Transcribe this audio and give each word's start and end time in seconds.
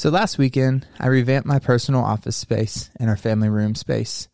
So 0.00 0.08
last 0.08 0.38
weekend, 0.38 0.86
I 0.98 1.08
revamped 1.08 1.46
my 1.46 1.58
personal 1.58 2.02
office 2.02 2.34
space 2.34 2.88
and 2.98 3.10
our 3.10 3.18
family 3.18 3.50
room 3.50 3.74
space. 3.74 4.28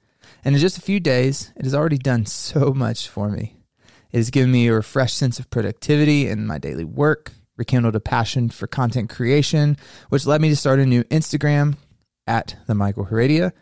And 0.45 0.55
in 0.55 0.61
just 0.61 0.79
a 0.79 0.81
few 0.81 1.01
days, 1.01 1.53
it 1.57 1.65
has 1.65 1.75
already 1.75 1.99
done 1.99 2.25
so 2.25 2.73
much 2.77 3.09
for 3.09 3.29
me. 3.29 3.57
It 4.13 4.19
has 4.19 4.31
given 4.31 4.53
me 4.53 4.69
a 4.69 4.75
refreshed 4.75 5.17
sense 5.17 5.41
of 5.41 5.51
productivity 5.51 6.29
in 6.29 6.47
my 6.47 6.59
daily 6.59 6.85
work, 6.85 7.33
rekindled 7.57 7.97
a 7.97 8.01
passion 8.01 8.49
for 8.49 8.69
content 8.69 9.11
creation, 9.11 9.77
which 10.09 10.25
led 10.25 10.41
me 10.41 10.51
to 10.51 10.57
start 10.57 10.79
a 10.79 10.87
new 10.87 11.03
Instagram 11.03 11.75
at 12.29 12.55
the 12.69 12.77
Michael 12.77 13.03
Heredia. 13.03 13.53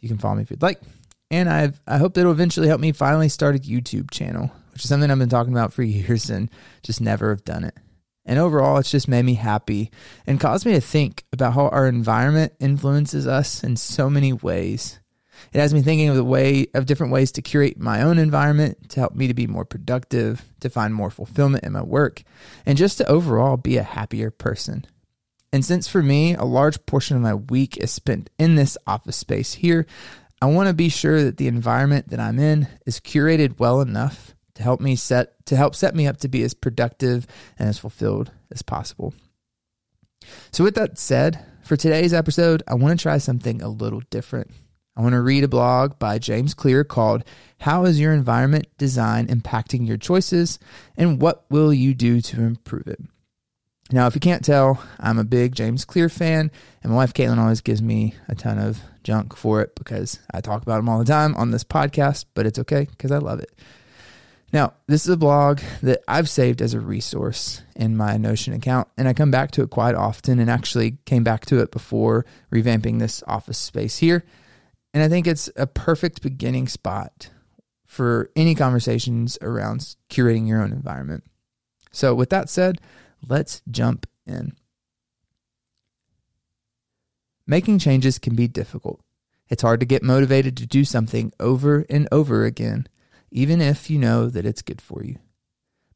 You 0.00 0.08
can 0.08 0.16
follow 0.16 0.36
me 0.36 0.44
if 0.44 0.50
you'd 0.50 0.62
like. 0.62 0.80
And 1.30 1.50
I've, 1.50 1.78
I 1.86 1.98
hope 1.98 2.16
it'll 2.16 2.32
eventually 2.32 2.68
help 2.68 2.80
me 2.80 2.92
finally 2.92 3.28
start 3.28 3.56
a 3.56 3.58
YouTube 3.58 4.10
channel, 4.10 4.50
which 4.72 4.84
is 4.84 4.88
something 4.88 5.10
I've 5.10 5.18
been 5.18 5.28
talking 5.28 5.52
about 5.52 5.74
for 5.74 5.82
years 5.82 6.30
and 6.30 6.50
just 6.82 7.02
never 7.02 7.28
have 7.28 7.44
done 7.44 7.64
it. 7.64 7.76
And 8.24 8.38
overall, 8.38 8.78
it's 8.78 8.90
just 8.90 9.08
made 9.08 9.24
me 9.24 9.34
happy 9.34 9.90
and 10.26 10.40
caused 10.40 10.64
me 10.64 10.72
to 10.72 10.80
think 10.80 11.24
about 11.32 11.54
how 11.54 11.68
our 11.68 11.88
environment 11.88 12.52
influences 12.60 13.26
us 13.26 13.64
in 13.64 13.76
so 13.76 14.08
many 14.08 14.32
ways. 14.32 15.00
It 15.52 15.58
has 15.58 15.74
me 15.74 15.82
thinking 15.82 16.08
of 16.08 16.14
the 16.14 16.24
way 16.24 16.66
of 16.72 16.86
different 16.86 17.12
ways 17.12 17.32
to 17.32 17.42
curate 17.42 17.78
my 17.78 18.02
own 18.02 18.18
environment 18.18 18.90
to 18.90 19.00
help 19.00 19.14
me 19.14 19.26
to 19.26 19.34
be 19.34 19.48
more 19.48 19.64
productive, 19.64 20.44
to 20.60 20.70
find 20.70 20.94
more 20.94 21.10
fulfillment 21.10 21.64
in 21.64 21.72
my 21.72 21.82
work, 21.82 22.22
and 22.64 22.78
just 22.78 22.98
to 22.98 23.08
overall 23.08 23.56
be 23.56 23.76
a 23.76 23.82
happier 23.82 24.30
person. 24.30 24.86
And 25.52 25.64
since 25.64 25.88
for 25.88 26.02
me, 26.02 26.34
a 26.34 26.44
large 26.44 26.84
portion 26.86 27.16
of 27.16 27.22
my 27.22 27.34
week 27.34 27.76
is 27.76 27.90
spent 27.90 28.30
in 28.38 28.54
this 28.54 28.78
office 28.86 29.16
space 29.16 29.54
here, 29.54 29.86
I 30.40 30.46
want 30.46 30.68
to 30.68 30.74
be 30.74 30.88
sure 30.88 31.22
that 31.24 31.36
the 31.36 31.48
environment 31.48 32.08
that 32.10 32.20
I'm 32.20 32.38
in 32.38 32.68
is 32.86 33.00
curated 33.00 33.58
well 33.58 33.80
enough 33.80 34.34
to 34.54 34.62
help 34.62 34.80
me 34.80 34.96
set 34.96 35.44
to 35.46 35.56
help 35.56 35.74
set 35.74 35.94
me 35.94 36.06
up 36.06 36.18
to 36.18 36.28
be 36.28 36.42
as 36.42 36.54
productive 36.54 37.26
and 37.58 37.68
as 37.68 37.78
fulfilled 37.78 38.30
as 38.50 38.62
possible. 38.62 39.14
So 40.50 40.64
with 40.64 40.74
that 40.76 40.98
said, 40.98 41.44
for 41.62 41.76
today's 41.76 42.12
episode, 42.12 42.62
I 42.66 42.74
want 42.74 42.98
to 42.98 43.02
try 43.02 43.18
something 43.18 43.62
a 43.62 43.68
little 43.68 44.02
different. 44.10 44.50
I 44.96 45.00
want 45.00 45.14
to 45.14 45.22
read 45.22 45.42
a 45.42 45.48
blog 45.48 45.98
by 45.98 46.18
James 46.18 46.54
Clear 46.54 46.84
called 46.84 47.24
How 47.60 47.84
is 47.84 47.98
your 47.98 48.12
environment 48.12 48.66
design 48.76 49.26
impacting 49.28 49.86
your 49.86 49.96
choices 49.96 50.58
and 50.96 51.20
what 51.20 51.46
will 51.50 51.72
you 51.72 51.94
do 51.94 52.20
to 52.20 52.42
improve 52.42 52.86
it? 52.86 53.00
Now, 53.90 54.06
if 54.06 54.14
you 54.14 54.20
can't 54.20 54.44
tell, 54.44 54.82
I'm 55.00 55.18
a 55.18 55.24
big 55.24 55.54
James 55.54 55.84
Clear 55.84 56.08
fan, 56.08 56.50
and 56.82 56.92
my 56.92 56.96
wife 56.96 57.12
Caitlin 57.12 57.38
always 57.38 57.60
gives 57.60 57.82
me 57.82 58.14
a 58.26 58.34
ton 58.34 58.58
of 58.58 58.80
junk 59.04 59.36
for 59.36 59.60
it 59.60 59.74
because 59.74 60.18
I 60.32 60.40
talk 60.40 60.62
about 60.62 60.78
him 60.78 60.88
all 60.88 60.98
the 60.98 61.04
time 61.04 61.34
on 61.34 61.50
this 61.50 61.64
podcast, 61.64 62.26
but 62.34 62.46
it's 62.46 62.58
okay 62.60 62.86
because 62.90 63.10
I 63.10 63.18
love 63.18 63.40
it. 63.40 63.50
Now, 64.52 64.74
this 64.86 65.04
is 65.06 65.08
a 65.08 65.16
blog 65.16 65.60
that 65.82 66.02
I've 66.06 66.28
saved 66.28 66.60
as 66.60 66.74
a 66.74 66.80
resource 66.80 67.62
in 67.74 67.96
my 67.96 68.18
Notion 68.18 68.52
account, 68.52 68.86
and 68.98 69.08
I 69.08 69.14
come 69.14 69.30
back 69.30 69.50
to 69.52 69.62
it 69.62 69.70
quite 69.70 69.94
often 69.94 70.38
and 70.38 70.50
actually 70.50 70.98
came 71.06 71.24
back 71.24 71.46
to 71.46 71.60
it 71.60 71.72
before 71.72 72.26
revamping 72.52 72.98
this 72.98 73.22
office 73.26 73.56
space 73.56 73.98
here. 73.98 74.24
And 74.92 75.02
I 75.02 75.08
think 75.08 75.26
it's 75.26 75.48
a 75.56 75.66
perfect 75.66 76.20
beginning 76.20 76.68
spot 76.68 77.30
for 77.86 78.30
any 78.36 78.54
conversations 78.54 79.38
around 79.40 79.96
curating 80.10 80.46
your 80.46 80.62
own 80.62 80.72
environment. 80.72 81.24
So, 81.90 82.14
with 82.14 82.28
that 82.28 82.50
said, 82.50 82.78
let's 83.26 83.62
jump 83.70 84.06
in. 84.26 84.52
Making 87.46 87.78
changes 87.78 88.18
can 88.18 88.34
be 88.34 88.48
difficult. 88.48 89.00
It's 89.48 89.62
hard 89.62 89.80
to 89.80 89.86
get 89.86 90.02
motivated 90.02 90.58
to 90.58 90.66
do 90.66 90.84
something 90.84 91.32
over 91.40 91.86
and 91.88 92.06
over 92.12 92.44
again 92.44 92.86
even 93.32 93.60
if 93.60 93.90
you 93.90 93.98
know 93.98 94.28
that 94.28 94.46
it's 94.46 94.62
good 94.62 94.80
for 94.80 95.02
you. 95.02 95.18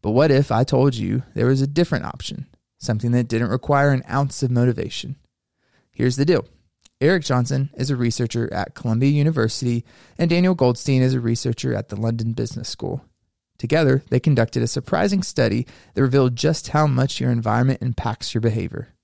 But 0.03 0.13
what 0.13 0.31
if 0.31 0.51
I 0.51 0.65
told 0.65 0.95
you 0.95 1.23
there 1.35 1.47
was 1.47 1.61
a 1.61 1.67
different 1.67 2.07
option, 2.07 2.47
something 2.79 3.13
that 3.13 3.29
didn't 3.29 3.51
require 3.51 3.91
an 3.93 4.03
ounce 4.11 4.43
of 4.43 4.51
motivation? 4.51 5.17
Here's 5.93 6.17
the 6.17 6.25
deal 6.25 6.47
Eric 7.01 7.25
Johnson 7.25 7.71
is 7.75 7.91
a 7.91 7.97
researcher 7.97 8.53
at 8.53 8.75
Columbia 8.75 9.11
University, 9.11 9.85
and 10.19 10.31
Daniel 10.31 10.55
Goldstein 10.55 11.03
is 11.03 11.15
a 11.15 11.21
researcher 11.21 11.75
at 11.75 11.91
the 11.91 11.97
London 11.97 12.33
Business 12.33 12.69
School. 12.69 13.05
Together, 13.59 14.03
they 14.11 14.21
conducted 14.21 14.63
a 14.63 14.67
surprising 14.67 15.23
study 15.23 15.67
that 15.95 16.03
revealed 16.03 16.37
just 16.37 16.69
how 16.69 16.87
much 16.87 17.21
your 17.21 17.31
environment 17.31 17.83
impacts 17.83 18.35
your 18.35 18.41
behavior, 18.41 18.95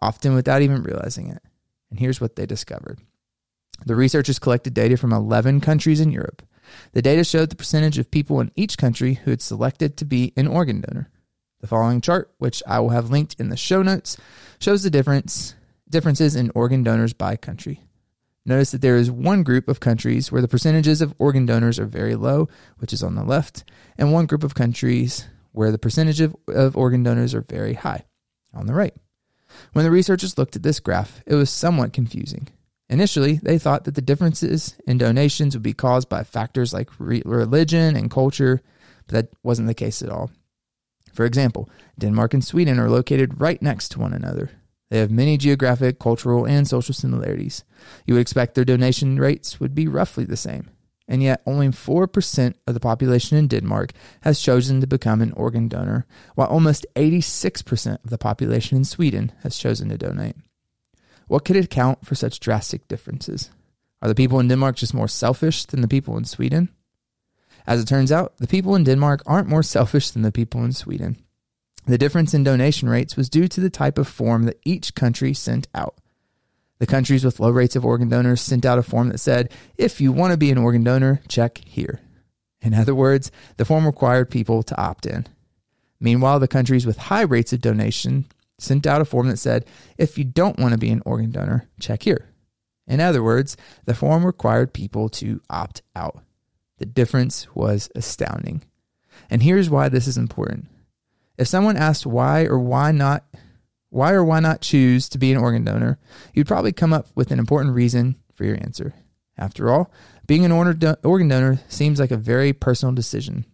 often 0.00 0.34
without 0.34 0.62
even 0.62 0.82
realizing 0.82 1.28
it. 1.28 1.42
And 1.90 1.98
here's 2.00 2.20
what 2.20 2.36
they 2.36 2.46
discovered. 2.46 3.00
The 3.86 3.96
researchers 3.96 4.38
collected 4.38 4.74
data 4.74 4.96
from 4.96 5.12
11 5.12 5.60
countries 5.60 6.00
in 6.00 6.10
Europe. 6.10 6.42
The 6.92 7.02
data 7.02 7.24
showed 7.24 7.50
the 7.50 7.56
percentage 7.56 7.98
of 7.98 8.10
people 8.10 8.40
in 8.40 8.50
each 8.56 8.78
country 8.78 9.14
who 9.14 9.30
had 9.30 9.42
selected 9.42 9.96
to 9.96 10.04
be 10.04 10.32
an 10.36 10.46
organ 10.46 10.80
donor. 10.80 11.10
The 11.60 11.66
following 11.66 12.00
chart, 12.00 12.32
which 12.38 12.62
I 12.66 12.80
will 12.80 12.90
have 12.90 13.10
linked 13.10 13.36
in 13.38 13.48
the 13.48 13.56
show 13.56 13.82
notes, 13.82 14.16
shows 14.60 14.82
the 14.82 14.90
difference 14.90 15.54
differences 15.88 16.36
in 16.36 16.52
organ 16.54 16.82
donors 16.82 17.12
by 17.12 17.36
country. 17.36 17.82
Notice 18.44 18.70
that 18.70 18.80
there 18.80 18.96
is 18.96 19.10
one 19.10 19.42
group 19.42 19.68
of 19.68 19.80
countries 19.80 20.30
where 20.30 20.40
the 20.40 20.48
percentages 20.48 21.02
of 21.02 21.14
organ 21.18 21.46
donors 21.46 21.78
are 21.78 21.86
very 21.86 22.14
low, 22.14 22.48
which 22.78 22.92
is 22.92 23.02
on 23.02 23.14
the 23.14 23.24
left, 23.24 23.64
and 23.96 24.12
one 24.12 24.26
group 24.26 24.44
of 24.44 24.54
countries 24.54 25.26
where 25.52 25.70
the 25.70 25.78
percentage 25.78 26.20
of, 26.20 26.34
of 26.46 26.76
organ 26.76 27.02
donors 27.02 27.34
are 27.34 27.42
very 27.42 27.74
high, 27.74 28.04
on 28.54 28.66
the 28.66 28.74
right. 28.74 28.94
When 29.72 29.84
the 29.84 29.90
researchers 29.90 30.38
looked 30.38 30.56
at 30.56 30.62
this 30.62 30.80
graph, 30.80 31.22
it 31.26 31.34
was 31.34 31.50
somewhat 31.50 31.92
confusing. 31.92 32.48
Initially, 32.90 33.34
they 33.42 33.58
thought 33.58 33.84
that 33.84 33.94
the 33.94 34.02
differences 34.02 34.76
in 34.86 34.96
donations 34.98 35.54
would 35.54 35.62
be 35.62 35.74
caused 35.74 36.08
by 36.08 36.24
factors 36.24 36.72
like 36.72 36.88
re- 36.98 37.22
religion 37.24 37.96
and 37.96 38.10
culture, 38.10 38.62
but 39.06 39.14
that 39.14 39.38
wasn't 39.42 39.68
the 39.68 39.74
case 39.74 40.00
at 40.02 40.08
all. 40.08 40.30
For 41.12 41.26
example, 41.26 41.68
Denmark 41.98 42.32
and 42.34 42.44
Sweden 42.44 42.78
are 42.78 42.88
located 42.88 43.40
right 43.40 43.60
next 43.60 43.90
to 43.90 43.98
one 43.98 44.14
another. 44.14 44.50
They 44.90 44.98
have 44.98 45.10
many 45.10 45.36
geographic, 45.36 45.98
cultural, 45.98 46.46
and 46.46 46.66
social 46.66 46.94
similarities. 46.94 47.64
You 48.06 48.14
would 48.14 48.20
expect 48.20 48.54
their 48.54 48.64
donation 48.64 49.18
rates 49.18 49.60
would 49.60 49.74
be 49.74 49.86
roughly 49.86 50.24
the 50.24 50.36
same. 50.36 50.70
And 51.06 51.22
yet, 51.22 51.42
only 51.46 51.68
4% 51.68 52.54
of 52.66 52.74
the 52.74 52.80
population 52.80 53.36
in 53.36 53.48
Denmark 53.48 53.92
has 54.22 54.40
chosen 54.40 54.80
to 54.80 54.86
become 54.86 55.20
an 55.20 55.32
organ 55.32 55.68
donor, 55.68 56.06
while 56.34 56.48
almost 56.48 56.86
86% 56.96 58.04
of 58.04 58.10
the 58.10 58.18
population 58.18 58.76
in 58.76 58.84
Sweden 58.84 59.32
has 59.42 59.58
chosen 59.58 59.88
to 59.88 59.98
donate. 59.98 60.36
What 61.28 61.44
could 61.44 61.56
account 61.56 62.04
for 62.06 62.14
such 62.14 62.40
drastic 62.40 62.88
differences? 62.88 63.50
Are 64.02 64.08
the 64.08 64.14
people 64.14 64.40
in 64.40 64.48
Denmark 64.48 64.76
just 64.76 64.94
more 64.94 65.08
selfish 65.08 65.64
than 65.64 65.82
the 65.82 65.88
people 65.88 66.16
in 66.16 66.24
Sweden? 66.24 66.70
As 67.66 67.82
it 67.82 67.86
turns 67.86 68.10
out, 68.10 68.36
the 68.38 68.46
people 68.46 68.74
in 68.74 68.84
Denmark 68.84 69.22
aren't 69.26 69.48
more 69.48 69.62
selfish 69.62 70.10
than 70.10 70.22
the 70.22 70.32
people 70.32 70.64
in 70.64 70.72
Sweden. 70.72 71.16
The 71.86 71.98
difference 71.98 72.32
in 72.32 72.44
donation 72.44 72.88
rates 72.88 73.16
was 73.16 73.28
due 73.28 73.46
to 73.48 73.60
the 73.60 73.70
type 73.70 73.98
of 73.98 74.08
form 74.08 74.44
that 74.44 74.60
each 74.64 74.94
country 74.94 75.34
sent 75.34 75.68
out. 75.74 75.96
The 76.78 76.86
countries 76.86 77.24
with 77.24 77.40
low 77.40 77.50
rates 77.50 77.76
of 77.76 77.84
organ 77.84 78.08
donors 78.08 78.40
sent 78.40 78.64
out 78.64 78.78
a 78.78 78.82
form 78.82 79.08
that 79.08 79.18
said, 79.18 79.52
if 79.76 80.00
you 80.00 80.12
want 80.12 80.30
to 80.32 80.38
be 80.38 80.50
an 80.50 80.58
organ 80.58 80.84
donor, 80.84 81.20
check 81.28 81.58
here. 81.66 82.00
In 82.60 82.72
other 82.72 82.94
words, 82.94 83.30
the 83.56 83.64
form 83.64 83.84
required 83.84 84.30
people 84.30 84.62
to 84.62 84.80
opt 84.80 85.06
in. 85.06 85.26
Meanwhile, 86.00 86.40
the 86.40 86.48
countries 86.48 86.86
with 86.86 86.96
high 86.96 87.22
rates 87.22 87.52
of 87.52 87.60
donation 87.60 88.26
sent 88.58 88.86
out 88.86 89.00
a 89.00 89.04
form 89.04 89.28
that 89.28 89.38
said, 89.38 89.64
if 89.96 90.18
you 90.18 90.24
don't 90.24 90.58
want 90.58 90.72
to 90.72 90.78
be 90.78 90.90
an 90.90 91.02
organ 91.06 91.30
donor, 91.30 91.68
check 91.80 92.02
here. 92.02 92.26
In 92.86 93.00
other 93.00 93.22
words, 93.22 93.56
the 93.84 93.94
form 93.94 94.24
required 94.24 94.72
people 94.72 95.08
to 95.10 95.40
opt 95.50 95.82
out. 95.94 96.22
The 96.78 96.86
difference 96.86 97.46
was 97.54 97.90
astounding. 97.94 98.64
And 99.30 99.42
here's 99.42 99.68
why 99.68 99.88
this 99.88 100.06
is 100.06 100.16
important. 100.16 100.68
If 101.36 101.48
someone 101.48 101.76
asked 101.76 102.06
why 102.06 102.44
or 102.44 102.58
why 102.58 102.92
not 102.92 103.24
why 103.90 104.12
or 104.12 104.22
why 104.22 104.38
not 104.40 104.60
choose 104.60 105.08
to 105.08 105.18
be 105.18 105.32
an 105.32 105.38
organ 105.38 105.64
donor, 105.64 105.98
you'd 106.34 106.46
probably 106.46 106.72
come 106.72 106.92
up 106.92 107.06
with 107.14 107.30
an 107.30 107.38
important 107.38 107.74
reason 107.74 108.16
for 108.34 108.44
your 108.44 108.56
answer. 108.56 108.92
After 109.36 109.70
all, 109.70 109.90
being 110.26 110.44
an 110.44 110.52
organ 110.52 111.28
donor 111.28 111.60
seems 111.68 111.98
like 111.98 112.10
a 112.10 112.16
very 112.16 112.52
personal 112.52 112.94
decision. 112.94 113.46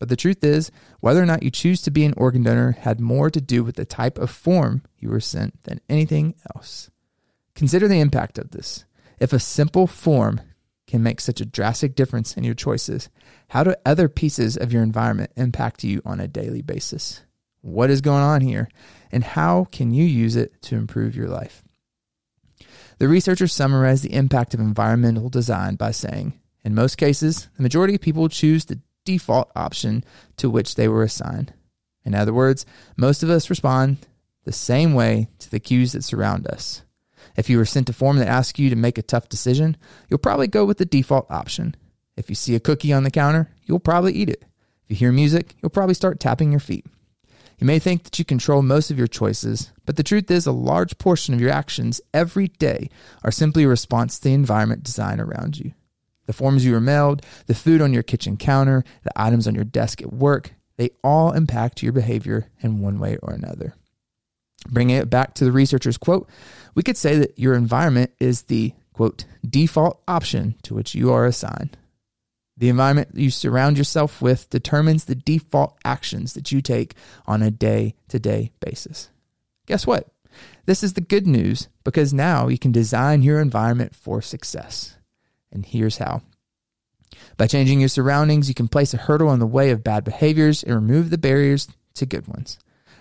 But 0.00 0.08
the 0.08 0.16
truth 0.16 0.42
is, 0.42 0.72
whether 1.00 1.22
or 1.22 1.26
not 1.26 1.44
you 1.44 1.50
choose 1.50 1.82
to 1.82 1.90
be 1.90 2.04
an 2.04 2.14
organ 2.16 2.42
donor 2.42 2.72
had 2.72 3.00
more 3.00 3.30
to 3.30 3.40
do 3.40 3.62
with 3.62 3.76
the 3.76 3.84
type 3.84 4.18
of 4.18 4.30
form 4.30 4.82
you 4.98 5.10
were 5.10 5.20
sent 5.20 5.62
than 5.64 5.80
anything 5.88 6.34
else. 6.56 6.90
Consider 7.54 7.86
the 7.86 8.00
impact 8.00 8.38
of 8.38 8.50
this. 8.50 8.86
If 9.20 9.34
a 9.34 9.38
simple 9.38 9.86
form 9.86 10.40
can 10.86 11.02
make 11.02 11.20
such 11.20 11.42
a 11.42 11.46
drastic 11.46 11.94
difference 11.94 12.34
in 12.34 12.44
your 12.44 12.54
choices, 12.54 13.10
how 13.48 13.62
do 13.62 13.74
other 13.84 14.08
pieces 14.08 14.56
of 14.56 14.72
your 14.72 14.82
environment 14.82 15.32
impact 15.36 15.84
you 15.84 16.00
on 16.06 16.18
a 16.18 16.26
daily 16.26 16.62
basis? 16.62 17.22
What 17.60 17.90
is 17.90 18.00
going 18.00 18.22
on 18.22 18.40
here, 18.40 18.70
and 19.12 19.22
how 19.22 19.66
can 19.70 19.92
you 19.92 20.04
use 20.04 20.34
it 20.34 20.62
to 20.62 20.76
improve 20.76 21.14
your 21.14 21.28
life? 21.28 21.62
The 22.98 23.08
researchers 23.08 23.52
summarized 23.52 24.02
the 24.02 24.14
impact 24.14 24.54
of 24.54 24.60
environmental 24.60 25.28
design 25.28 25.74
by 25.74 25.90
saying, 25.90 26.40
in 26.64 26.74
most 26.74 26.96
cases, 26.96 27.48
the 27.56 27.62
majority 27.62 27.94
of 27.94 28.00
people 28.00 28.28
choose 28.30 28.64
to 28.66 28.80
default 29.10 29.50
option 29.56 30.04
to 30.36 30.48
which 30.48 30.76
they 30.76 30.86
were 30.86 31.02
assigned. 31.02 31.52
In 32.04 32.14
other 32.14 32.32
words, 32.32 32.64
most 32.96 33.24
of 33.24 33.30
us 33.30 33.50
respond 33.50 34.06
the 34.44 34.52
same 34.52 34.94
way 34.94 35.28
to 35.40 35.50
the 35.50 35.58
cues 35.58 35.92
that 35.92 36.04
surround 36.04 36.46
us. 36.46 36.82
If 37.36 37.50
you 37.50 37.58
were 37.58 37.64
sent 37.64 37.88
a 37.88 37.92
form 37.92 38.18
that 38.18 38.28
asks 38.28 38.60
you 38.60 38.70
to 38.70 38.76
make 38.76 38.98
a 38.98 39.02
tough 39.02 39.28
decision, 39.28 39.76
you'll 40.08 40.18
probably 40.18 40.46
go 40.46 40.64
with 40.64 40.78
the 40.78 40.84
default 40.84 41.28
option. 41.28 41.74
If 42.16 42.28
you 42.28 42.36
see 42.36 42.54
a 42.54 42.60
cookie 42.60 42.92
on 42.92 43.02
the 43.02 43.10
counter, 43.10 43.50
you'll 43.64 43.80
probably 43.80 44.12
eat 44.12 44.28
it. 44.28 44.44
If 44.84 44.90
you 44.90 44.96
hear 44.96 45.12
music, 45.12 45.56
you'll 45.60 45.70
probably 45.70 45.94
start 45.94 46.20
tapping 46.20 46.52
your 46.52 46.60
feet. 46.60 46.86
You 47.58 47.66
may 47.66 47.80
think 47.80 48.04
that 48.04 48.18
you 48.18 48.24
control 48.24 48.62
most 48.62 48.92
of 48.92 48.98
your 48.98 49.08
choices, 49.08 49.72
but 49.86 49.96
the 49.96 50.04
truth 50.04 50.30
is, 50.30 50.46
a 50.46 50.52
large 50.52 50.98
portion 50.98 51.34
of 51.34 51.40
your 51.40 51.50
actions 51.50 52.00
every 52.14 52.48
day 52.48 52.88
are 53.24 53.32
simply 53.32 53.64
a 53.64 53.68
response 53.68 54.18
to 54.18 54.24
the 54.24 54.34
environment 54.34 54.84
design 54.84 55.20
around 55.20 55.58
you. 55.58 55.72
The 56.30 56.34
forms 56.34 56.64
you 56.64 56.76
are 56.76 56.80
mailed, 56.80 57.26
the 57.46 57.56
food 57.56 57.82
on 57.82 57.92
your 57.92 58.04
kitchen 58.04 58.36
counter, 58.36 58.84
the 59.02 59.10
items 59.20 59.48
on 59.48 59.56
your 59.56 59.64
desk 59.64 60.00
at 60.00 60.12
work, 60.12 60.54
they 60.76 60.90
all 61.02 61.32
impact 61.32 61.82
your 61.82 61.92
behavior 61.92 62.46
in 62.60 62.80
one 62.80 63.00
way 63.00 63.16
or 63.16 63.32
another. 63.32 63.74
Bringing 64.68 64.94
it 64.94 65.10
back 65.10 65.34
to 65.34 65.44
the 65.44 65.50
researcher's 65.50 65.98
quote, 65.98 66.30
we 66.76 66.84
could 66.84 66.96
say 66.96 67.16
that 67.16 67.36
your 67.36 67.54
environment 67.54 68.12
is 68.20 68.42
the 68.42 68.74
quote 68.92 69.24
default 69.44 70.00
option 70.06 70.54
to 70.62 70.72
which 70.72 70.94
you 70.94 71.12
are 71.12 71.26
assigned. 71.26 71.76
The 72.56 72.68
environment 72.68 73.08
you 73.14 73.32
surround 73.32 73.76
yourself 73.76 74.22
with 74.22 74.48
determines 74.50 75.06
the 75.06 75.16
default 75.16 75.76
actions 75.84 76.34
that 76.34 76.52
you 76.52 76.62
take 76.62 76.94
on 77.26 77.42
a 77.42 77.50
day 77.50 77.96
to 78.06 78.20
day 78.20 78.52
basis. 78.60 79.10
Guess 79.66 79.84
what? 79.84 80.06
This 80.66 80.84
is 80.84 80.92
the 80.92 81.00
good 81.00 81.26
news 81.26 81.66
because 81.82 82.14
now 82.14 82.46
you 82.46 82.56
can 82.56 82.70
design 82.70 83.24
your 83.24 83.40
environment 83.40 83.96
for 83.96 84.22
success. 84.22 84.96
And 85.52 85.64
here's 85.64 85.98
how. 85.98 86.22
By 87.36 87.46
changing 87.46 87.80
your 87.80 87.88
surroundings, 87.88 88.48
you 88.48 88.54
can 88.54 88.68
place 88.68 88.94
a 88.94 88.98
hurdle 88.98 89.32
in 89.32 89.40
the 89.40 89.46
way 89.46 89.70
of 89.70 89.84
bad 89.84 90.04
behaviors 90.04 90.62
and 90.62 90.74
remove 90.74 91.10
the 91.10 91.18
barriers 91.18 91.68
to 91.94 92.06
good 92.06 92.28
ones. 92.28 92.58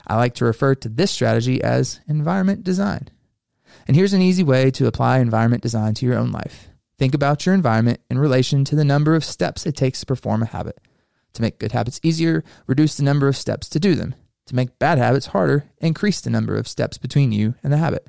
I 0.08 0.16
like 0.16 0.34
to 0.36 0.46
refer 0.46 0.76
to 0.76 0.90
this 0.90 1.12
strategy 1.12 1.62
as 1.62 2.00
environment 2.08 2.64
design. 2.64 3.10
And 3.88 3.96
here's 3.96 4.14
an 4.14 4.22
easy 4.22 4.44
way 4.44 4.72
to 4.72 4.88
apply 4.88 5.20
environment 5.20 5.62
design 5.62 5.94
to 5.96 6.06
your 6.06 6.18
own 6.18 6.32
life. 6.32 6.70
Think 6.98 7.14
about 7.14 7.46
your 7.46 7.56
environment 7.56 8.02
in 8.10 8.18
relation 8.18 8.66
to 8.66 8.76
the 8.76 8.84
number 8.84 9.16
of 9.16 9.24
steps 9.24 9.66
it 9.66 9.76
takes 9.76 10.00
to 10.02 10.06
perform 10.06 10.42
a 10.42 10.48
habit. 10.48 10.80
To 11.34 11.42
make 11.42 11.60
good 11.60 11.72
habits 11.72 12.00
easier, 12.04 12.44
reduce 12.66 12.98
the 12.98 13.04
number 13.04 13.28
of 13.28 13.38
steps 13.38 13.70
to 13.70 13.80
do 13.80 13.96
them. 13.96 14.16
To 14.48 14.56
make 14.56 14.80
bad 14.80 14.98
habits 14.98 15.28
harder, 15.28 15.66
increase 15.78 16.22
the 16.22 16.32
number 16.32 16.58
of 16.58 16.68
steps 16.68 16.98
between 16.98 17.32
you 17.32 17.54
and 17.64 17.72
the 17.72 17.78
habit. 17.78 18.08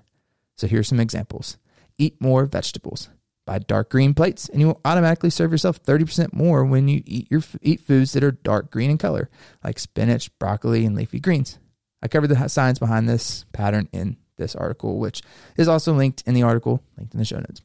So 0.57 0.67
here's 0.67 0.89
some 0.89 0.99
examples. 0.99 1.59
Eat 1.99 2.21
more 2.21 2.47
vegetables. 2.47 3.11
Buy 3.51 3.59
dark 3.59 3.91
green 3.91 4.15
plates, 4.15 4.49
and 4.49 4.61
you 4.61 4.69
will 4.69 4.81
automatically 4.85 5.29
serve 5.29 5.51
yourself 5.51 5.83
30% 5.83 6.33
more 6.33 6.65
when 6.65 6.87
you 6.87 7.03
eat 7.05 7.29
your 7.33 7.43
eat 7.61 7.81
foods 7.81 8.13
that 8.13 8.23
are 8.23 8.31
dark 8.31 8.71
green 8.71 8.93
in 8.93 8.97
color, 8.97 9.29
like 9.65 9.81
spinach, 9.81 10.31
broccoli, 10.39 10.87
and 10.87 10.95
leafy 10.95 11.19
greens. 11.19 11.59
I 12.01 12.07
covered 12.07 12.29
the 12.29 12.49
science 12.49 12.79
behind 12.79 13.09
this 13.09 13.47
pattern 13.53 13.89
in 13.93 14.19
this 14.37 14.55
article, 14.55 15.01
which 15.01 15.23
is 15.57 15.67
also 15.67 15.93
linked 15.93 16.23
in 16.29 16.35
the 16.35 16.45
article, 16.45 16.81
linked 16.97 17.13
in 17.13 17.19
the 17.19 17.25
show 17.25 17.39
notes. 17.39 17.61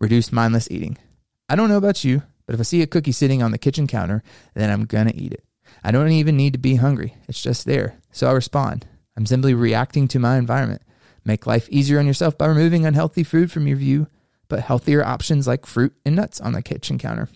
Reduce 0.00 0.32
mindless 0.32 0.70
eating. 0.70 0.96
I 1.50 1.56
don't 1.56 1.68
know 1.68 1.76
about 1.76 2.02
you, 2.02 2.22
but 2.46 2.54
if 2.54 2.60
I 2.60 2.62
see 2.62 2.80
a 2.80 2.86
cookie 2.86 3.12
sitting 3.12 3.42
on 3.42 3.50
the 3.50 3.58
kitchen 3.58 3.86
counter, 3.86 4.22
then 4.54 4.70
I'm 4.70 4.86
going 4.86 5.08
to 5.08 5.14
eat 5.14 5.34
it. 5.34 5.44
I 5.84 5.90
don't 5.90 6.08
even 6.08 6.38
need 6.38 6.54
to 6.54 6.58
be 6.58 6.76
hungry. 6.76 7.16
It's 7.28 7.42
just 7.42 7.66
there. 7.66 7.98
So 8.12 8.30
I 8.30 8.32
respond. 8.32 8.86
I'm 9.14 9.26
simply 9.26 9.52
reacting 9.52 10.08
to 10.08 10.18
my 10.18 10.38
environment. 10.38 10.80
Make 11.22 11.46
life 11.46 11.68
easier 11.68 11.98
on 11.98 12.06
yourself 12.06 12.38
by 12.38 12.46
removing 12.46 12.86
unhealthy 12.86 13.24
food 13.24 13.52
from 13.52 13.66
your 13.66 13.76
view, 13.76 14.06
but 14.50 14.60
healthier 14.60 15.02
options 15.02 15.46
like 15.46 15.64
fruit 15.64 15.94
and 16.04 16.16
nuts 16.16 16.40
on 16.40 16.52
the 16.52 16.60
kitchen 16.60 16.98
counter. 16.98 17.30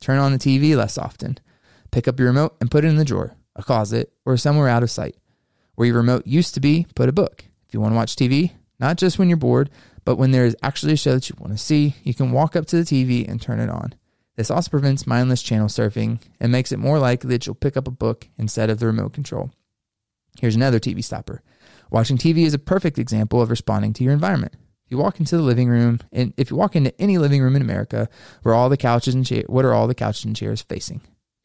Turn 0.00 0.18
on 0.18 0.32
the 0.32 0.38
TV 0.38 0.74
less 0.74 0.98
often. 0.98 1.38
Pick 1.92 2.08
up 2.08 2.18
your 2.18 2.28
remote 2.28 2.56
and 2.60 2.70
put 2.70 2.84
it 2.84 2.88
in 2.88 2.96
the 2.96 3.04
drawer, 3.04 3.36
a 3.54 3.62
closet, 3.62 4.12
or 4.24 4.36
somewhere 4.36 4.68
out 4.68 4.82
of 4.82 4.90
sight. 4.90 5.14
Where 5.76 5.86
your 5.86 5.98
remote 5.98 6.26
used 6.26 6.54
to 6.54 6.60
be, 6.60 6.86
put 6.96 7.08
a 7.08 7.12
book. 7.12 7.44
If 7.68 7.74
you 7.74 7.80
want 7.80 7.92
to 7.92 7.96
watch 7.96 8.16
TV, 8.16 8.52
not 8.80 8.96
just 8.96 9.18
when 9.18 9.28
you're 9.28 9.36
bored, 9.36 9.70
but 10.04 10.16
when 10.16 10.30
there 10.30 10.46
is 10.46 10.56
actually 10.62 10.94
a 10.94 10.96
show 10.96 11.14
that 11.14 11.28
you 11.28 11.36
want 11.38 11.52
to 11.52 11.58
see, 11.58 11.94
you 12.02 12.14
can 12.14 12.32
walk 12.32 12.56
up 12.56 12.66
to 12.66 12.76
the 12.76 12.82
TV 12.82 13.28
and 13.28 13.40
turn 13.40 13.60
it 13.60 13.70
on. 13.70 13.94
This 14.36 14.50
also 14.50 14.70
prevents 14.70 15.06
mindless 15.06 15.42
channel 15.42 15.68
surfing 15.68 16.20
and 16.40 16.52
makes 16.52 16.72
it 16.72 16.78
more 16.78 16.98
likely 16.98 17.30
that 17.30 17.46
you'll 17.46 17.54
pick 17.54 17.76
up 17.76 17.88
a 17.88 17.92
book 17.92 18.28
instead 18.38 18.70
of 18.70 18.78
the 18.78 18.86
remote 18.86 19.12
control. 19.12 19.50
Here's 20.40 20.56
another 20.56 20.78
TV 20.78 21.02
stopper. 21.02 21.42
Watching 21.90 22.18
TV 22.18 22.44
is 22.44 22.54
a 22.54 22.58
perfect 22.58 22.98
example 22.98 23.40
of 23.40 23.50
responding 23.50 23.92
to 23.94 24.04
your 24.04 24.12
environment. 24.12 24.54
If 24.86 24.92
you 24.92 24.98
walk 24.98 25.18
into 25.18 25.36
the 25.36 25.42
living 25.42 25.68
room, 25.68 25.98
and 26.12 26.32
if 26.36 26.48
you 26.48 26.56
walk 26.56 26.76
into 26.76 26.94
any 27.00 27.18
living 27.18 27.42
room 27.42 27.56
in 27.56 27.62
America, 27.62 28.08
where 28.42 28.54
all 28.54 28.68
the 28.68 28.76
couches 28.76 29.14
and 29.14 29.26
chairs, 29.26 29.46
what 29.48 29.64
are 29.64 29.74
all 29.74 29.88
the 29.88 29.96
couches 29.96 30.24
and 30.24 30.36
chairs 30.36 30.62
facing? 30.62 31.00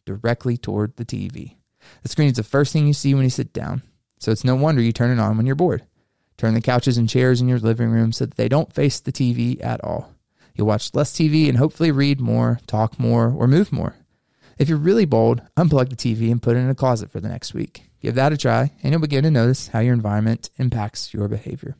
Directly 0.05 0.57
toward 0.57 0.95
the 0.95 1.05
TV. 1.05 1.55
The 2.03 2.09
screen 2.09 2.29
is 2.29 2.35
the 2.35 2.43
first 2.43 2.71
thing 2.71 2.85
you 2.85 2.93
see 2.93 3.15
when 3.15 3.23
you 3.23 3.31
sit 3.31 3.51
down, 3.51 3.81
so 4.19 4.31
it's 4.31 4.43
no 4.43 4.53
wonder 4.55 4.79
you 4.79 4.91
turn 4.91 5.09
it 5.09 5.19
on 5.19 5.38
when 5.38 5.47
you're 5.47 5.55
bored. 5.55 5.88
Turn 6.38 6.53
the 6.53 6.61
couches 6.61 6.99
and 6.99 7.09
chairs 7.09 7.41
in 7.41 7.47
your 7.47 7.57
living 7.57 7.89
room 7.89 8.11
so 8.11 8.27
that 8.27 8.35
they 8.35 8.47
don't 8.47 8.73
face 8.73 8.99
the 8.99 9.11
TV 9.11 9.63
at 9.63 9.83
all. 9.83 10.13
You'll 10.53 10.67
watch 10.67 10.93
less 10.93 11.11
TV 11.11 11.49
and 11.49 11.57
hopefully 11.57 11.89
read 11.89 12.21
more, 12.21 12.59
talk 12.67 12.99
more, 12.99 13.33
or 13.35 13.47
move 13.47 13.71
more. 13.71 13.95
If 14.59 14.69
you're 14.69 14.77
really 14.77 15.05
bold, 15.05 15.41
unplug 15.57 15.89
the 15.89 15.95
TV 15.95 16.31
and 16.31 16.43
put 16.43 16.57
it 16.57 16.59
in 16.59 16.69
a 16.69 16.75
closet 16.75 17.09
for 17.09 17.19
the 17.19 17.29
next 17.29 17.55
week. 17.55 17.85
Give 18.01 18.13
that 18.13 18.33
a 18.33 18.38
try, 18.38 18.71
and 18.83 18.91
you'll 18.91 19.01
begin 19.01 19.23
to 19.23 19.31
notice 19.31 19.69
how 19.69 19.79
your 19.79 19.95
environment 19.95 20.51
impacts 20.57 21.11
your 21.11 21.27
behavior. 21.27 21.75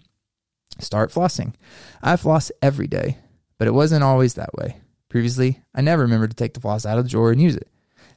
Start 0.80 1.12
flossing. 1.12 1.54
I 2.02 2.16
floss 2.16 2.52
every 2.62 2.88
day, 2.88 3.18
but 3.58 3.68
it 3.68 3.74
wasn't 3.74 4.04
always 4.04 4.34
that 4.36 4.54
way. 4.54 4.78
Previously, 5.10 5.62
I 5.76 5.82
never 5.82 6.04
remembered 6.04 6.32
to 6.32 6.36
take 6.36 6.54
the 6.54 6.62
floss 6.62 6.86
out 6.86 6.98
of 6.98 7.04
the 7.04 7.10
drawer 7.10 7.32
and 7.32 7.42
use 7.42 7.56
it. 7.56 7.68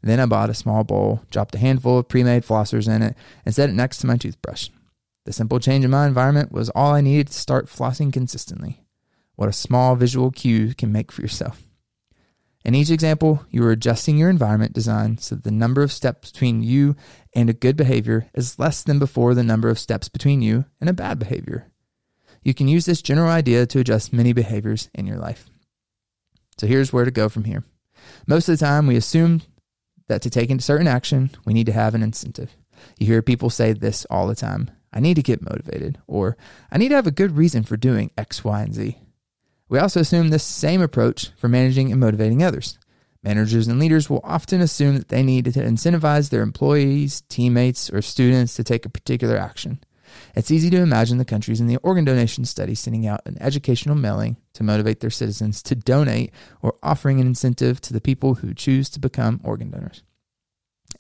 Then 0.02 0.20
I 0.20 0.26
bought 0.26 0.50
a 0.50 0.54
small 0.54 0.84
bowl, 0.84 1.22
dropped 1.30 1.54
a 1.54 1.58
handful 1.58 1.98
of 1.98 2.08
pre 2.08 2.22
made 2.22 2.44
flossers 2.44 2.94
in 2.94 3.02
it, 3.02 3.16
and 3.44 3.54
set 3.54 3.70
it 3.70 3.74
next 3.74 3.98
to 3.98 4.06
my 4.06 4.16
toothbrush. 4.16 4.68
The 5.24 5.32
simple 5.32 5.58
change 5.58 5.84
in 5.84 5.90
my 5.90 6.06
environment 6.06 6.52
was 6.52 6.68
all 6.70 6.92
I 6.92 7.00
needed 7.00 7.28
to 7.28 7.32
start 7.32 7.66
flossing 7.66 8.12
consistently. 8.12 8.84
What 9.36 9.48
a 9.48 9.52
small 9.52 9.96
visual 9.96 10.30
cue 10.30 10.74
can 10.74 10.92
make 10.92 11.10
for 11.10 11.22
yourself. 11.22 11.62
In 12.64 12.74
each 12.74 12.90
example, 12.90 13.44
you 13.50 13.64
are 13.66 13.72
adjusting 13.72 14.16
your 14.16 14.30
environment 14.30 14.72
design 14.72 15.18
so 15.18 15.34
that 15.34 15.44
the 15.44 15.50
number 15.50 15.82
of 15.82 15.92
steps 15.92 16.32
between 16.32 16.62
you 16.62 16.96
and 17.34 17.50
a 17.50 17.54
good 17.54 17.76
behavior 17.76 18.30
is 18.34 18.58
less 18.58 18.82
than 18.82 18.98
before 18.98 19.34
the 19.34 19.42
number 19.42 19.68
of 19.68 19.78
steps 19.78 20.08
between 20.08 20.40
you 20.40 20.64
and 20.80 20.88
a 20.88 20.94
bad 20.94 21.18
behavior. 21.18 21.70
You 22.44 22.54
can 22.54 22.68
use 22.68 22.84
this 22.84 23.02
general 23.02 23.30
idea 23.30 23.66
to 23.66 23.80
adjust 23.80 24.12
many 24.12 24.32
behaviors 24.32 24.90
in 24.94 25.06
your 25.06 25.16
life. 25.16 25.48
So 26.58 26.66
here's 26.66 26.92
where 26.92 27.04
to 27.04 27.10
go 27.10 27.28
from 27.28 27.44
here. 27.44 27.64
Most 28.26 28.48
of 28.48 28.58
the 28.58 28.64
time, 28.64 28.86
we 28.86 28.96
assume 28.96 29.42
that 30.08 30.22
to 30.22 30.30
take 30.30 30.50
a 30.50 30.60
certain 30.60 30.86
action, 30.86 31.30
we 31.46 31.54
need 31.54 31.66
to 31.66 31.72
have 31.72 31.94
an 31.94 32.02
incentive. 32.02 32.54
You 32.98 33.06
hear 33.06 33.22
people 33.22 33.50
say 33.50 33.72
this 33.72 34.06
all 34.10 34.28
the 34.28 34.34
time 34.34 34.70
I 34.92 35.00
need 35.00 35.14
to 35.14 35.22
get 35.22 35.42
motivated, 35.42 35.98
or 36.06 36.36
I 36.70 36.78
need 36.78 36.90
to 36.90 36.94
have 36.94 37.06
a 37.06 37.10
good 37.10 37.36
reason 37.36 37.64
for 37.64 37.76
doing 37.76 38.12
X, 38.16 38.44
Y, 38.44 38.62
and 38.62 38.74
Z. 38.74 38.96
We 39.68 39.78
also 39.78 40.00
assume 40.00 40.28
this 40.28 40.44
same 40.44 40.82
approach 40.82 41.30
for 41.36 41.48
managing 41.48 41.90
and 41.90 42.00
motivating 42.00 42.44
others. 42.44 42.78
Managers 43.22 43.66
and 43.66 43.80
leaders 43.80 44.08
will 44.08 44.20
often 44.22 44.60
assume 44.60 44.96
that 44.98 45.08
they 45.08 45.22
need 45.22 45.46
to 45.46 45.50
incentivize 45.52 46.28
their 46.28 46.42
employees, 46.42 47.22
teammates, 47.22 47.90
or 47.90 48.02
students 48.02 48.54
to 48.54 48.62
take 48.62 48.84
a 48.84 48.90
particular 48.90 49.36
action. 49.36 49.82
It's 50.34 50.50
easy 50.50 50.70
to 50.70 50.80
imagine 50.80 51.18
the 51.18 51.24
countries 51.24 51.60
in 51.60 51.66
the 51.66 51.76
organ 51.78 52.04
donation 52.04 52.44
study 52.44 52.74
sending 52.74 53.06
out 53.06 53.22
an 53.26 53.36
educational 53.40 53.94
mailing 53.94 54.36
to 54.54 54.62
motivate 54.62 55.00
their 55.00 55.10
citizens 55.10 55.62
to 55.64 55.74
donate 55.74 56.32
or 56.62 56.76
offering 56.82 57.20
an 57.20 57.26
incentive 57.26 57.80
to 57.82 57.92
the 57.92 58.00
people 58.00 58.34
who 58.34 58.54
choose 58.54 58.88
to 58.90 59.00
become 59.00 59.40
organ 59.44 59.70
donors. 59.70 60.02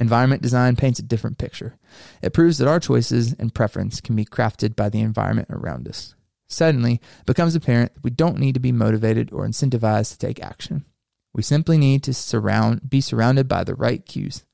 Environment 0.00 0.42
design 0.42 0.76
paints 0.76 0.98
a 0.98 1.02
different 1.02 1.38
picture. 1.38 1.76
It 2.20 2.32
proves 2.32 2.58
that 2.58 2.68
our 2.68 2.80
choices 2.80 3.32
and 3.34 3.54
preference 3.54 4.00
can 4.00 4.16
be 4.16 4.24
crafted 4.24 4.74
by 4.74 4.88
the 4.88 5.00
environment 5.00 5.48
around 5.50 5.88
us. 5.88 6.14
Suddenly, 6.48 6.94
it 6.94 7.26
becomes 7.26 7.54
apparent 7.54 7.94
that 7.94 8.04
we 8.04 8.10
don't 8.10 8.38
need 8.38 8.54
to 8.54 8.60
be 8.60 8.72
motivated 8.72 9.32
or 9.32 9.46
incentivized 9.46 10.12
to 10.12 10.18
take 10.18 10.42
action. 10.42 10.84
We 11.32 11.42
simply 11.42 11.78
need 11.78 12.02
to 12.04 12.14
surround, 12.14 12.88
be 12.88 13.00
surrounded 13.00 13.48
by 13.48 13.64
the 13.64 13.74
right 13.74 14.04
cues. 14.04 14.44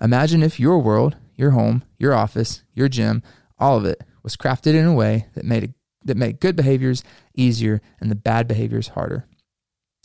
Imagine 0.00 0.42
if 0.42 0.60
your 0.60 0.78
world, 0.78 1.16
your 1.34 1.50
home, 1.50 1.84
your 1.98 2.14
office, 2.14 2.62
your 2.74 2.88
gym, 2.88 3.22
all 3.58 3.76
of 3.76 3.84
it 3.84 4.02
was 4.22 4.36
crafted 4.36 4.74
in 4.74 4.84
a 4.84 4.94
way 4.94 5.26
that 5.34 5.44
made, 5.44 5.64
a, 5.64 5.68
that 6.04 6.16
made 6.16 6.40
good 6.40 6.56
behaviors 6.56 7.02
easier 7.34 7.80
and 8.00 8.10
the 8.10 8.16
bad 8.16 8.48
behaviors 8.48 8.88
harder. 8.88 9.26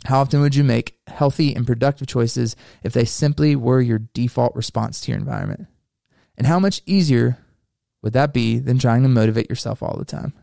How 0.05 0.21
often 0.21 0.41
would 0.41 0.55
you 0.55 0.63
make 0.63 0.97
healthy 1.07 1.55
and 1.55 1.67
productive 1.67 2.07
choices 2.07 2.55
if 2.83 2.93
they 2.93 3.05
simply 3.05 3.55
were 3.55 3.81
your 3.81 3.99
default 3.99 4.55
response 4.55 4.99
to 5.01 5.11
your 5.11 5.19
environment? 5.19 5.67
And 6.37 6.47
how 6.47 6.59
much 6.59 6.81
easier 6.85 7.37
would 8.01 8.13
that 8.13 8.33
be 8.33 8.57
than 8.59 8.79
trying 8.79 9.03
to 9.03 9.09
motivate 9.09 9.49
yourself 9.49 9.83
all 9.83 9.95
the 9.97 10.05
time? 10.05 10.33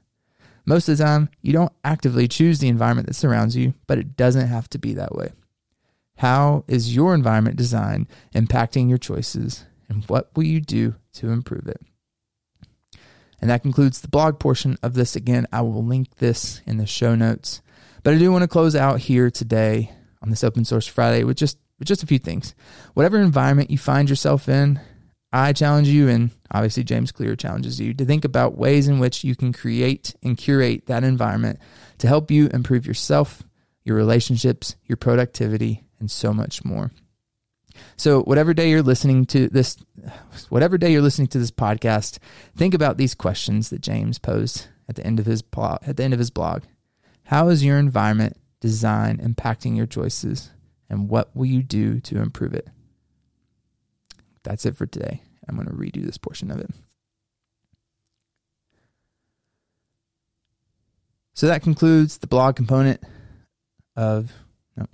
Most 0.65 0.89
of 0.89 0.99
the 0.99 1.05
time, 1.05 1.31
you 1.41 1.53
don't 1.53 1.73
actively 1.83 2.29
choose 2.29 2.59
the 2.59 2.69
environment 2.69 3.09
that 3.09 3.15
surrounds 3.15 3.57
you, 3.57 3.75
but 3.87 3.99
it 3.99 4.17
doesn't 4.17 4.49
have 4.49 4.69
to 4.71 4.79
be 4.79 4.93
that 4.95 5.15
way. 5.15 5.33
How 6.19 6.65
is 6.69 6.95
your 6.95 7.15
environment 7.15 7.57
design 7.57 8.07
impacting 8.35 8.89
your 8.89 8.99
choices, 8.99 9.65
and 9.89 10.05
what 10.07 10.31
will 10.37 10.45
you 10.45 10.61
do 10.61 10.97
to 11.15 11.31
improve 11.31 11.67
it? 11.67 11.81
And 13.41 13.51
that 13.51 13.63
concludes 13.63 14.01
the 14.01 14.09
blog 14.09 14.39
portion 14.39 14.77
of 14.83 14.95
this. 14.95 15.17
Again, 15.17 15.47
I 15.53 15.61
will 15.63 15.85
link 15.85 16.17
this 16.17 16.61
in 16.67 16.79
the 16.79 16.87
show 16.87 17.15
notes. 17.15 17.63
But 18.03 18.15
I 18.15 18.19
do 18.19 18.33
want 18.33 18.43
to 18.43 18.49
close 18.49 18.75
out 18.75 19.01
here 19.01 19.31
today 19.31 19.93
on 20.23 20.31
this 20.31 20.45
Open 20.45 20.65
Source 20.65 20.87
Friday 20.87 21.25
with 21.25 21.37
just 21.37 21.59
with 21.79 21.89
just 21.89 22.03
a 22.03 22.07
few 22.07 22.19
things. 22.19 22.55
Whatever 22.95 23.19
environment 23.19 23.71
you 23.71 23.79
find 23.79 24.11
yourself 24.11 24.49
in, 24.49 24.81
I 25.33 25.53
challenge 25.53 25.89
you, 25.89 26.09
and 26.09 26.31
obviously 26.51 26.85
James 26.85 27.13
Clear 27.13 27.37
challenges 27.37 27.79
you 27.79 27.95
to 27.95 28.05
think 28.05 28.25
about 28.25 28.57
ways 28.57 28.89
in 28.89 28.99
which 28.99 29.25
you 29.25 29.37
can 29.37 29.53
create 29.53 30.15
and 30.23 30.37
curate 30.37 30.87
that 30.87 31.05
environment 31.05 31.61
to 31.99 32.09
help 32.09 32.31
you 32.31 32.49
improve 32.49 32.87
yourself, 32.87 33.43
your 33.85 33.97
relationships, 33.97 34.77
your 34.87 34.97
productivity, 34.97 35.85
and 36.01 36.11
so 36.11 36.33
much 36.33 36.65
more. 36.65 36.91
So 37.97 38.23
whatever 38.23 38.55
day 38.55 38.71
you're 38.71 38.83
listening 38.83 39.27
to 39.27 39.49
this, 39.49 39.77
whatever 40.49 40.79
day 40.79 40.93
you're 40.93 41.03
listening 41.03 41.29
to 41.29 41.39
this 41.39 41.51
podcast, 41.51 42.19
think 42.57 42.75
about 42.75 42.97
these 42.97 43.15
questions 43.15 43.71
that 43.71 43.81
James 43.81 44.19
posed 44.19 44.69
at 44.89 44.97
the 44.97 45.07
end 45.07 45.19
of 45.21 45.27
his 45.27 45.43
blog. 45.43 45.79
At 45.87 45.97
the 45.97 46.05
end 46.05 46.13
of 46.13 46.19
his 46.19 46.31
blog, 46.31 46.63
how 47.25 47.49
is 47.49 47.65
your 47.65 47.79
environment 47.79 48.37
design 48.61 49.19
impacting 49.19 49.77
your 49.77 49.87
choices, 49.87 50.51
and 50.91 51.09
what 51.09 51.35
will 51.37 51.47
you 51.47 51.63
do 51.63 52.01
to 52.01 52.21
improve 52.21 52.55
it? 52.55 52.69
That's 54.43 54.65
it 54.67 54.77
for 54.77 54.87
today. 54.87 55.23
I'm 55.47 55.57
going 55.57 55.69
to 55.69 55.75
redo 55.75 56.05
this 56.05 56.19
portion 56.19 56.51
of 56.51 56.59
it. 56.59 56.71
So 61.35 61.47
that 61.47 61.63
concludes 61.63 62.19
the 62.19 62.27
blog 62.27 62.57
component 62.57 63.01
of 63.95 64.33
no. 64.77 64.87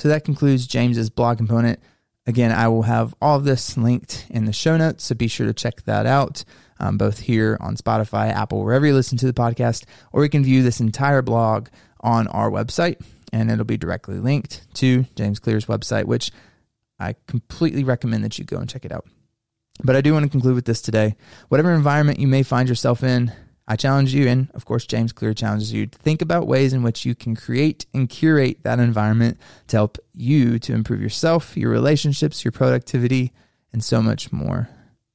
So 0.00 0.08
that 0.08 0.24
concludes 0.24 0.66
James's 0.66 1.10
blog 1.10 1.36
component. 1.36 1.78
Again, 2.26 2.52
I 2.52 2.68
will 2.68 2.84
have 2.84 3.14
all 3.20 3.36
of 3.36 3.44
this 3.44 3.76
linked 3.76 4.24
in 4.30 4.46
the 4.46 4.52
show 4.54 4.78
notes, 4.78 5.04
so 5.04 5.14
be 5.14 5.28
sure 5.28 5.46
to 5.46 5.52
check 5.52 5.82
that 5.82 6.06
out, 6.06 6.42
um, 6.78 6.96
both 6.96 7.18
here 7.18 7.58
on 7.60 7.76
Spotify, 7.76 8.30
Apple, 8.30 8.64
wherever 8.64 8.86
you 8.86 8.94
listen 8.94 9.18
to 9.18 9.26
the 9.26 9.34
podcast, 9.34 9.84
or 10.10 10.24
you 10.24 10.30
can 10.30 10.42
view 10.42 10.62
this 10.62 10.80
entire 10.80 11.20
blog 11.20 11.68
on 12.00 12.28
our 12.28 12.50
website, 12.50 12.98
and 13.30 13.50
it'll 13.50 13.66
be 13.66 13.76
directly 13.76 14.18
linked 14.18 14.66
to 14.76 15.04
James 15.16 15.38
Clear's 15.38 15.66
website, 15.66 16.06
which 16.06 16.32
I 16.98 17.14
completely 17.26 17.84
recommend 17.84 18.24
that 18.24 18.38
you 18.38 18.46
go 18.46 18.56
and 18.56 18.70
check 18.70 18.86
it 18.86 18.92
out. 18.92 19.06
But 19.84 19.96
I 19.96 20.00
do 20.00 20.14
want 20.14 20.24
to 20.24 20.30
conclude 20.30 20.54
with 20.54 20.64
this 20.64 20.80
today. 20.80 21.14
Whatever 21.48 21.74
environment 21.74 22.20
you 22.20 22.26
may 22.26 22.42
find 22.42 22.70
yourself 22.70 23.02
in, 23.02 23.34
I 23.70 23.76
challenge 23.76 24.12
you, 24.12 24.26
and 24.26 24.50
of 24.52 24.64
course, 24.64 24.84
James 24.84 25.12
Clear 25.12 25.32
challenges 25.32 25.72
you 25.72 25.86
to 25.86 25.96
think 25.96 26.22
about 26.22 26.48
ways 26.48 26.72
in 26.72 26.82
which 26.82 27.04
you 27.04 27.14
can 27.14 27.36
create 27.36 27.86
and 27.94 28.08
curate 28.08 28.64
that 28.64 28.80
environment 28.80 29.38
to 29.68 29.76
help 29.76 29.96
you 30.12 30.58
to 30.58 30.72
improve 30.72 31.00
yourself, 31.00 31.56
your 31.56 31.70
relationships, 31.70 32.44
your 32.44 32.50
productivity, 32.50 33.32
and 33.72 33.84
so 33.84 34.02
much 34.02 34.32
more. 34.32 34.68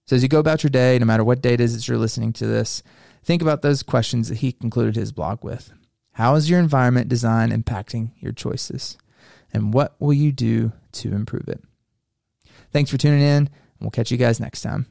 So, 0.05 0.15
as 0.15 0.23
you 0.23 0.29
go 0.29 0.39
about 0.39 0.63
your 0.63 0.69
day, 0.69 0.97
no 0.97 1.05
matter 1.05 1.25
what 1.25 1.41
day 1.41 1.55
it 1.55 1.59
is 1.59 1.75
that 1.75 1.85
you're 1.85 1.97
listening 1.97 2.31
to 2.31 2.47
this, 2.47 2.81
think 3.25 3.41
about 3.41 3.61
those 3.61 3.83
questions 3.83 4.29
that 4.29 4.37
he 4.37 4.53
concluded 4.53 4.95
his 4.95 5.11
blog 5.11 5.43
with. 5.43 5.73
How 6.13 6.35
is 6.35 6.49
your 6.49 6.61
environment 6.61 7.09
design 7.09 7.49
impacting 7.49 8.11
your 8.19 8.31
choices? 8.31 8.97
And 9.51 9.73
what 9.73 9.99
will 9.99 10.13
you 10.13 10.31
do 10.31 10.71
to 10.93 11.13
improve 11.13 11.49
it? 11.49 11.61
Thanks 12.71 12.89
for 12.89 12.95
tuning 12.97 13.19
in. 13.19 13.27
and 13.27 13.49
We'll 13.81 13.91
catch 13.91 14.11
you 14.11 14.17
guys 14.17 14.39
next 14.39 14.61
time. 14.61 14.85